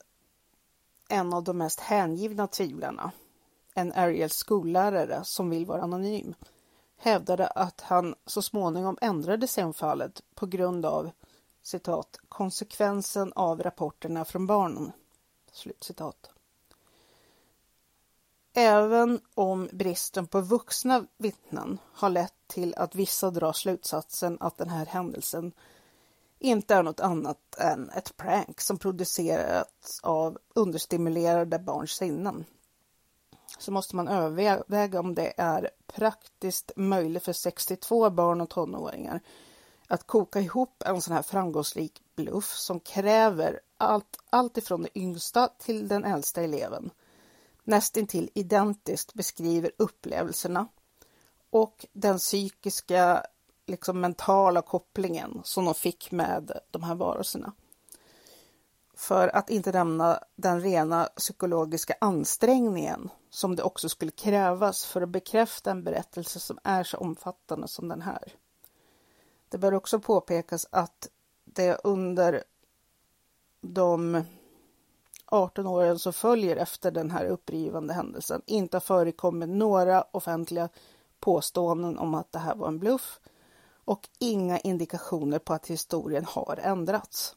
en 1.09 1.33
av 1.33 1.43
de 1.43 1.57
mest 1.57 1.79
hängivna 1.79 2.47
tvivlarna, 2.47 3.11
en 3.73 3.93
Ariels 3.93 4.33
skollärare 4.33 5.21
som 5.23 5.49
vill 5.49 5.65
vara 5.65 5.81
anonym, 5.81 6.35
hävdade 6.97 7.47
att 7.47 7.81
han 7.81 8.15
så 8.25 8.41
småningom 8.41 8.97
ändrade 9.01 9.47
sig 9.47 9.63
om 9.63 9.73
fallet 9.73 10.21
på 10.35 10.45
grund 10.45 10.85
av 10.85 11.11
citat, 11.61 12.19
konsekvensen 12.29 13.33
av 13.33 13.63
rapporterna 13.63 14.25
från 14.25 14.47
barnen. 14.47 14.91
Slut 15.51 15.83
citat. 15.83 16.32
Även 18.53 19.21
om 19.35 19.69
bristen 19.71 20.27
på 20.27 20.41
vuxna 20.41 21.05
vittnen 21.17 21.77
har 21.93 22.09
lett 22.09 22.33
till 22.47 22.75
att 22.75 22.95
vissa 22.95 23.31
drar 23.31 23.53
slutsatsen 23.53 24.37
att 24.39 24.57
den 24.57 24.69
här 24.69 24.85
händelsen 24.85 25.51
inte 26.39 26.75
är 26.75 26.83
något 26.83 26.99
annat 26.99 27.55
än 27.57 27.89
ett 27.89 28.17
prank 28.17 28.61
som 28.61 28.77
producerats 28.77 29.99
av 30.03 30.37
understimulerade 30.53 31.59
barns 31.59 31.91
sinnen 31.91 32.45
så 33.59 33.71
måste 33.71 33.95
man 33.95 34.07
överväga 34.07 34.99
om 34.99 35.15
det 35.15 35.33
är 35.37 35.69
praktiskt 35.87 36.71
möjligt 36.75 37.23
för 37.23 37.33
62 37.33 38.09
barn 38.09 38.41
och 38.41 38.49
tonåringar 38.49 39.19
att 39.87 40.07
koka 40.07 40.39
ihop 40.39 40.83
en 40.85 41.01
sån 41.01 41.15
här 41.15 41.21
framgångsrik 41.21 42.01
bluff 42.15 42.55
som 42.55 42.79
kräver 42.79 43.59
allt, 43.77 44.17
allt 44.29 44.57
ifrån 44.57 44.81
den 44.81 44.97
yngsta 44.97 45.47
till 45.47 45.87
den 45.87 46.05
äldsta 46.05 46.41
eleven 46.41 46.91
nästintill 47.63 48.29
identiskt 48.33 49.13
beskriver 49.13 49.71
upplevelserna 49.77 50.67
och 51.49 51.85
den 51.93 52.17
psykiska, 52.17 53.25
liksom 53.65 54.01
mentala 54.01 54.61
kopplingen 54.61 55.41
som 55.43 55.65
de 55.65 55.73
fick 55.73 56.11
med 56.11 56.59
de 56.71 56.83
här 56.83 56.95
varelserna. 56.95 57.53
För 58.95 59.27
att 59.27 59.49
inte 59.49 59.71
nämna 59.71 60.19
den 60.35 60.61
rena 60.61 61.09
psykologiska 61.15 61.95
ansträngningen 62.01 63.09
som 63.29 63.55
det 63.55 63.63
också 63.63 63.89
skulle 63.89 64.11
krävas 64.11 64.85
för 64.85 65.01
att 65.01 65.09
bekräfta 65.09 65.71
en 65.71 65.83
berättelse 65.83 66.39
som 66.39 66.59
är 66.63 66.83
så 66.83 66.97
omfattande 66.97 67.67
som 67.67 67.87
den 67.87 68.01
här. 68.01 68.33
Det 69.49 69.57
bör 69.57 69.73
också 69.73 69.99
påpekas 69.99 70.67
att 70.71 71.09
det 71.45 71.79
under 71.83 72.43
de 73.61 74.23
18 75.33 75.67
åren 75.67 75.99
som 75.99 76.13
följer 76.13 76.55
efter 76.55 76.91
den 76.91 77.11
här 77.11 77.25
upprivande 77.25 77.93
händelsen. 77.93 78.41
Inte 78.45 78.77
har 78.77 78.81
förekommit 78.81 79.49
några 79.49 80.01
offentliga 80.11 80.69
påståenden 81.19 81.97
om 81.97 82.13
att 82.13 82.31
det 82.31 82.39
här 82.39 82.55
var 82.55 82.67
en 82.67 82.79
bluff. 82.79 83.19
Och 83.85 84.09
inga 84.19 84.59
indikationer 84.59 85.39
på 85.39 85.53
att 85.53 85.67
historien 85.67 86.25
har 86.25 86.59
ändrats. 86.63 87.35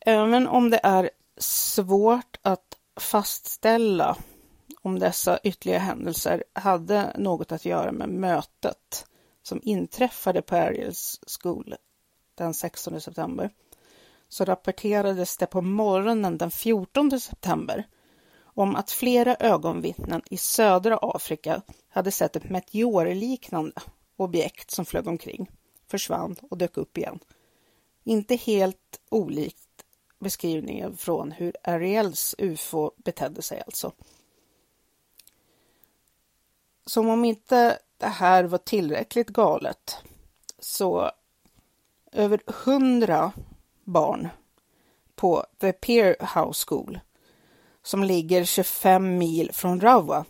Även 0.00 0.48
om 0.48 0.70
det 0.70 0.80
är 0.82 1.10
svårt 1.36 2.38
att 2.42 2.76
fastställa 3.00 4.16
om 4.82 4.98
dessa 4.98 5.38
ytterligare 5.38 5.78
händelser 5.80 6.44
hade 6.52 7.14
något 7.18 7.52
att 7.52 7.64
göra 7.64 7.92
med 7.92 8.08
mötet 8.08 9.06
som 9.42 9.60
inträffade 9.62 10.42
på 10.42 10.56
Ariels 10.56 11.20
School 11.26 11.74
den 12.34 12.54
16 12.54 13.00
september 13.00 13.50
så 14.32 14.44
rapporterades 14.44 15.36
det 15.36 15.46
på 15.46 15.62
morgonen 15.62 16.38
den 16.38 16.50
14 16.50 17.20
september 17.20 17.88
om 18.44 18.76
att 18.76 18.90
flera 18.90 19.36
ögonvittnen 19.36 20.22
i 20.30 20.36
södra 20.36 20.98
Afrika 21.02 21.62
hade 21.88 22.10
sett 22.10 22.36
ett 22.36 22.50
meteorliknande 22.50 23.72
objekt 24.16 24.70
som 24.70 24.84
flög 24.84 25.06
omkring, 25.06 25.50
försvann 25.86 26.36
och 26.50 26.58
dök 26.58 26.76
upp 26.76 26.98
igen. 26.98 27.18
Inte 28.04 28.36
helt 28.36 29.00
olikt 29.08 29.84
beskrivningen 30.18 30.96
från 30.96 31.32
hur 31.32 31.56
Ariels 31.64 32.34
UFO 32.38 32.90
betedde 32.96 33.42
sig 33.42 33.62
alltså. 33.66 33.92
Som 36.86 37.08
om 37.08 37.24
inte 37.24 37.78
det 37.96 38.06
här 38.06 38.44
var 38.44 38.58
tillräckligt 38.58 39.28
galet 39.28 39.96
så 40.58 41.10
över 42.12 42.42
hundra 42.46 43.32
barn 43.84 44.28
på 45.14 45.44
The 45.60 45.72
Peer 45.72 46.16
House 46.34 46.64
School 46.68 47.00
som 47.82 48.04
ligger 48.04 48.44
25 48.44 49.18
mil 49.18 49.50
från 49.52 49.80
Rawa 49.80 50.24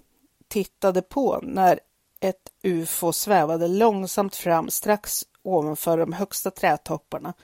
tittade 0.49 1.03
på 1.03 1.41
när 1.43 1.81
ett 2.21 2.53
UFO 2.63 3.13
svävade 3.13 3.69
långsamt 3.69 4.37
fram 4.37 4.71
strax 4.71 5.23
ovanför 5.43 5.99
de 5.99 6.13
högsta 6.13 6.51
trädtopparna 6.51 7.35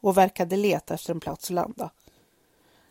och 0.00 0.16
verkade 0.16 0.56
leta 0.56 0.94
efter 0.94 1.14
en 1.14 1.20
plats 1.20 1.44
att 1.44 1.50
landa. 1.50 1.90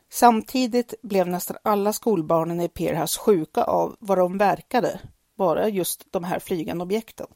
Samtidigt 0.10 0.94
blev 1.02 1.28
nästan 1.28 1.58
alla 1.64 1.94
skolbarnen 1.94 2.62
i 2.62 2.70
Pierhouse 2.70 3.20
sjuka 3.20 3.64
av 3.64 3.96
vad 4.00 4.18
de 4.18 4.38
verkade 4.38 5.00
vara 5.36 5.70
just 5.70 6.08
de 6.12 6.24
här 6.24 6.40
flygande 6.40 6.84
objekten. 6.84 7.28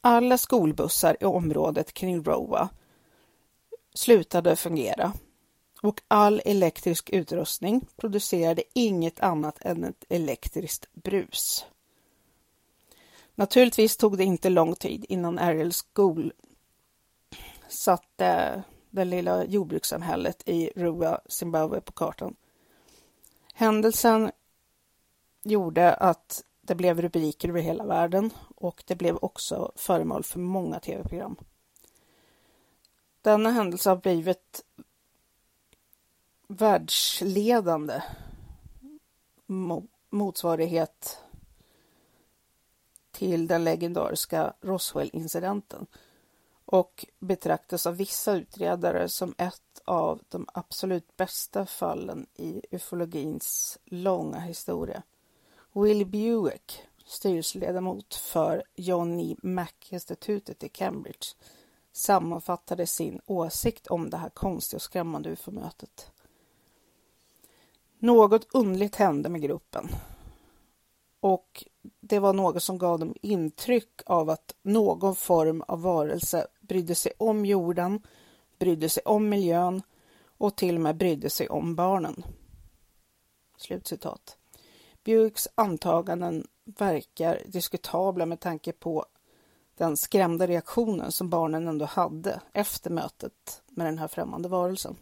Alla 0.00 0.38
skolbussar 0.38 1.16
i 1.20 1.24
området 1.24 1.92
kring 1.92 2.24
Rowa 2.24 2.68
slutade 3.98 4.56
fungera 4.56 5.12
och 5.82 6.00
all 6.08 6.42
elektrisk 6.44 7.10
utrustning 7.10 7.86
producerade 7.96 8.62
inget 8.74 9.20
annat 9.20 9.58
än 9.60 9.84
ett 9.84 10.04
elektriskt 10.08 10.92
brus. 10.92 11.66
Naturligtvis 13.34 13.96
tog 13.96 14.18
det 14.18 14.24
inte 14.24 14.50
lång 14.50 14.74
tid 14.74 15.04
innan 15.08 15.38
Ariel 15.38 15.72
School 15.72 16.32
satte 17.68 18.62
det 18.90 19.04
lilla 19.04 19.44
jordbrukssamhället 19.44 20.48
i 20.48 20.70
Rua, 20.76 21.20
Zimbabwe 21.28 21.80
på 21.80 21.92
kartan. 21.92 22.36
Händelsen 23.54 24.30
gjorde 25.44 25.94
att 25.94 26.44
det 26.60 26.74
blev 26.74 27.00
rubriker 27.00 27.48
över 27.48 27.60
hela 27.60 27.84
världen 27.86 28.30
och 28.56 28.82
det 28.86 28.94
blev 28.94 29.18
också 29.22 29.72
föremål 29.76 30.24
för 30.24 30.38
många 30.38 30.80
tv-program. 30.80 31.36
Denna 33.28 33.50
händelse 33.50 33.88
har 33.88 33.96
blivit 33.96 34.64
världsledande 36.46 38.02
motsvarighet 40.10 41.18
till 43.10 43.46
den 43.46 43.64
legendariska 43.64 44.54
Roswell-incidenten 44.60 45.86
och 46.64 47.06
betraktas 47.18 47.86
av 47.86 47.96
vissa 47.96 48.34
utredare 48.34 49.08
som 49.08 49.34
ett 49.38 49.80
av 49.84 50.20
de 50.28 50.46
absolut 50.52 51.16
bästa 51.16 51.66
fallen 51.66 52.26
i 52.34 52.62
ufologins 52.70 53.78
långa 53.84 54.40
historia. 54.40 55.02
Will 55.72 56.06
Buick, 56.06 56.82
styrelseledamot 57.06 58.14
för 58.14 58.62
Johnny 58.74 59.36
Mac-institutet 59.42 60.64
i 60.64 60.68
Cambridge, 60.68 61.26
sammanfattade 61.98 62.86
sin 62.86 63.20
åsikt 63.26 63.86
om 63.86 64.10
det 64.10 64.16
här 64.16 64.30
konstiga 64.30 64.76
och 64.76 64.82
skrämmande 64.82 65.30
ufo-mötet. 65.30 66.10
Något 67.98 68.46
underligt 68.54 68.96
hände 68.96 69.28
med 69.28 69.42
gruppen 69.42 69.88
och 71.20 71.64
det 72.00 72.18
var 72.18 72.32
något 72.32 72.62
som 72.62 72.78
gav 72.78 72.98
dem 72.98 73.14
intryck 73.22 74.00
av 74.06 74.30
att 74.30 74.54
någon 74.62 75.16
form 75.16 75.62
av 75.68 75.82
varelse 75.82 76.46
brydde 76.60 76.94
sig 76.94 77.12
om 77.18 77.46
jorden, 77.46 78.02
brydde 78.58 78.88
sig 78.88 79.02
om 79.04 79.28
miljön 79.28 79.82
och 80.38 80.56
till 80.56 80.74
och 80.74 80.80
med 80.80 80.96
brydde 80.96 81.30
sig 81.30 81.48
om 81.48 81.74
barnen. 81.74 82.24
Slutcitat. 83.56 84.36
Buicks 85.04 85.48
antaganden 85.54 86.46
verkar 86.64 87.42
diskutabla 87.46 88.26
med 88.26 88.40
tanke 88.40 88.72
på 88.72 89.06
den 89.78 89.96
skrämda 89.96 90.46
reaktionen 90.46 91.12
som 91.12 91.30
barnen 91.30 91.68
ändå 91.68 91.84
hade 91.84 92.40
efter 92.52 92.90
mötet 92.90 93.62
med 93.66 93.86
den 93.86 93.98
här 93.98 94.08
främmande 94.08 94.48
varelsen. 94.48 94.96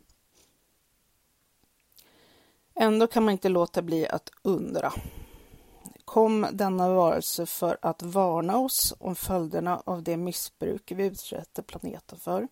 Ändå 2.74 3.06
kan 3.06 3.24
man 3.24 3.32
inte 3.32 3.48
låta 3.48 3.82
bli 3.82 4.08
att 4.08 4.30
undra. 4.42 4.92
Kom 6.04 6.46
denna 6.52 6.94
varelse 6.94 7.46
för 7.46 7.78
att 7.82 8.02
varna 8.02 8.58
oss 8.58 8.94
om 8.98 9.16
följderna 9.16 9.82
av 9.86 10.02
det 10.02 10.16
missbruk 10.16 10.92
vi 10.92 11.06
utsätter 11.06 11.62
planeten 11.62 12.18
för? 12.18 12.48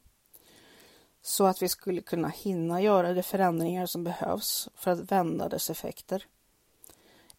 Så 1.23 1.45
att 1.45 1.63
vi 1.63 1.69
skulle 1.69 2.01
kunna 2.01 2.29
hinna 2.29 2.83
göra 2.83 3.13
de 3.13 3.23
förändringar 3.23 3.87
som 3.87 4.05
behövs 4.05 4.69
för 4.75 4.91
att 4.91 5.13
vända 5.13 5.49
dess 5.49 5.71
effekter? 5.71 6.27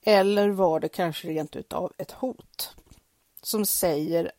Eller 0.01 0.49
var 0.49 0.79
det 0.79 0.89
kanske 0.89 1.27
rent 1.27 1.55
utav 1.55 1.93
ett 1.97 2.11
hot 2.11 2.75
som 3.41 3.65
säger 3.65 4.31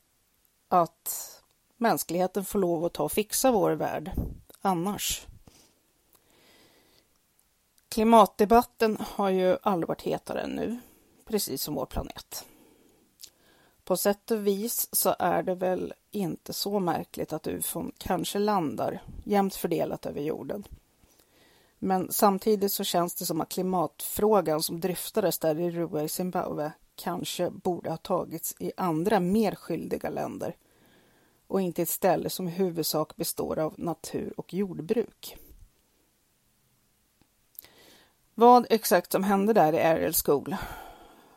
att 0.68 1.42
mänskligheten 1.76 2.44
får 2.44 2.58
lov 2.58 2.84
att 2.84 2.92
ta 2.92 3.02
och 3.02 3.12
fixa 3.12 3.50
vår 3.50 3.70
värld 3.70 4.12
annars? 4.60 5.26
Klimatdebatten 7.88 8.96
har 9.00 9.30
ju 9.30 9.56
aldrig 9.62 9.88
varit 9.88 10.02
hetare 10.02 10.40
än 10.40 10.50
nu, 10.50 10.78
precis 11.26 11.62
som 11.62 11.74
vår 11.74 11.86
planet. 11.86 12.46
På 13.84 13.96
sätt 13.96 14.30
och 14.30 14.46
vis 14.46 14.88
så 14.92 15.16
är 15.18 15.42
det 15.42 15.54
väl 15.54 15.94
inte 16.10 16.52
så 16.52 16.80
märkligt 16.80 17.32
att 17.32 17.46
ufon 17.46 17.92
kanske 17.98 18.38
landar 18.38 19.02
jämnt 19.24 19.54
fördelat 19.54 20.06
över 20.06 20.20
jorden. 20.20 20.64
Men 21.78 22.12
samtidigt 22.12 22.72
så 22.72 22.84
känns 22.84 23.14
det 23.14 23.26
som 23.26 23.40
att 23.40 23.48
klimatfrågan 23.48 24.62
som 24.62 24.80
dryftades 24.80 25.38
där 25.38 25.60
i 25.60 25.70
Rua 25.70 26.02
i 26.02 26.08
Zimbabwe 26.08 26.72
kanske 26.96 27.50
borde 27.50 27.90
ha 27.90 27.96
tagits 27.96 28.54
i 28.58 28.72
andra 28.76 29.20
mer 29.20 29.54
skyldiga 29.54 30.10
länder 30.10 30.56
och 31.46 31.60
inte 31.60 31.82
ett 31.82 31.88
ställe 31.88 32.30
som 32.30 32.48
i 32.48 32.50
huvudsak 32.50 33.16
består 33.16 33.58
av 33.58 33.74
natur 33.76 34.34
och 34.36 34.54
jordbruk. 34.54 35.36
Vad 38.34 38.66
exakt 38.70 39.12
som 39.12 39.24
hände 39.24 39.52
där 39.52 39.72
i 39.72 39.82
Ariel 39.82 40.14
School 40.24 40.56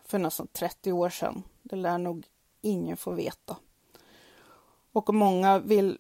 för 0.06 0.20
nästan 0.20 0.48
30 0.48 0.92
år 0.92 1.10
sedan, 1.10 1.44
det 1.64 1.76
lär 1.76 1.98
nog 1.98 2.26
ingen 2.62 2.98
få 2.98 3.12
veta. 3.12 3.58
Och 4.92 5.14
många 5.14 5.60
vill 5.60 5.98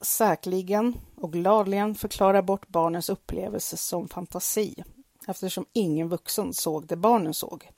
säkerligen 0.00 0.96
och 1.16 1.32
gladligen 1.32 1.94
förklara 1.94 2.42
bort 2.42 2.68
barnens 2.68 3.08
upplevelse 3.08 3.76
som 3.76 4.08
fantasi 4.08 4.84
eftersom 5.26 5.66
ingen 5.72 6.08
vuxen 6.08 6.54
såg 6.54 6.86
det 6.86 6.96
barnen 6.96 7.34
såg. 7.34 7.70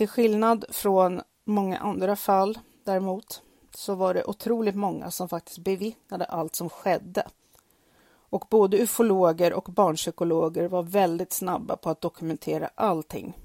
Till 0.00 0.08
skillnad 0.08 0.64
från 0.68 1.22
många 1.44 1.78
andra 1.78 2.16
fall 2.16 2.58
däremot 2.84 3.42
så 3.74 3.94
var 3.94 4.14
det 4.14 4.24
otroligt 4.24 4.74
många 4.74 5.10
som 5.10 5.28
faktiskt 5.28 5.58
bevittnade 5.58 6.24
allt 6.24 6.54
som 6.54 6.70
skedde 6.70 7.26
och 8.06 8.46
både 8.50 8.82
ufologer 8.82 9.52
och 9.52 9.64
barnpsykologer 9.64 10.68
var 10.68 10.82
väldigt 10.82 11.32
snabba 11.32 11.76
på 11.76 11.90
att 11.90 12.00
dokumentera 12.00 12.70
allting. 12.74 13.36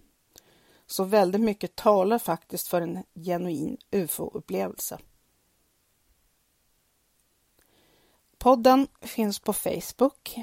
Så 0.86 1.04
väldigt 1.04 1.42
mycket 1.42 1.76
talar 1.76 2.20
faktiskt 2.20 2.68
för 2.68 2.82
en 2.82 3.04
genuin 3.16 3.78
ufo-upplevelse. 3.92 5.00
Podden 8.38 8.88
finns 9.02 9.40
på 9.40 9.54
Facebook 9.54 10.40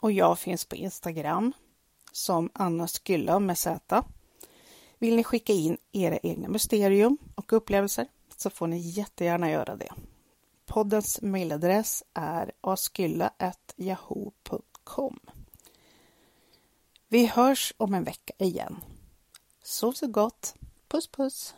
och 0.00 0.12
jag 0.12 0.38
finns 0.38 0.64
på 0.64 0.76
Instagram 0.76 1.52
som 2.12 2.50
Anna 2.54 2.88
Skylla 2.88 3.38
med 3.38 3.58
Z. 3.58 4.04
Vill 4.98 5.16
ni 5.16 5.24
skicka 5.24 5.52
in 5.52 5.78
era 5.92 6.18
egna 6.18 6.48
mysterium 6.48 7.18
och 7.34 7.52
upplevelser 7.52 8.06
så 8.36 8.50
får 8.50 8.66
ni 8.66 8.78
jättegärna 8.78 9.50
göra 9.50 9.76
det. 9.76 9.92
Poddens 10.66 11.22
mejladress 11.22 12.04
är 12.14 12.52
askylla.yahoo.com. 12.60 15.20
Vi 17.08 17.26
hörs 17.26 17.74
om 17.76 17.94
en 17.94 18.04
vecka 18.04 18.32
igen. 18.38 18.84
Sov 19.62 19.92
så 19.92 20.06
gott. 20.06 20.54
Puss 20.88 21.08
puss! 21.08 21.54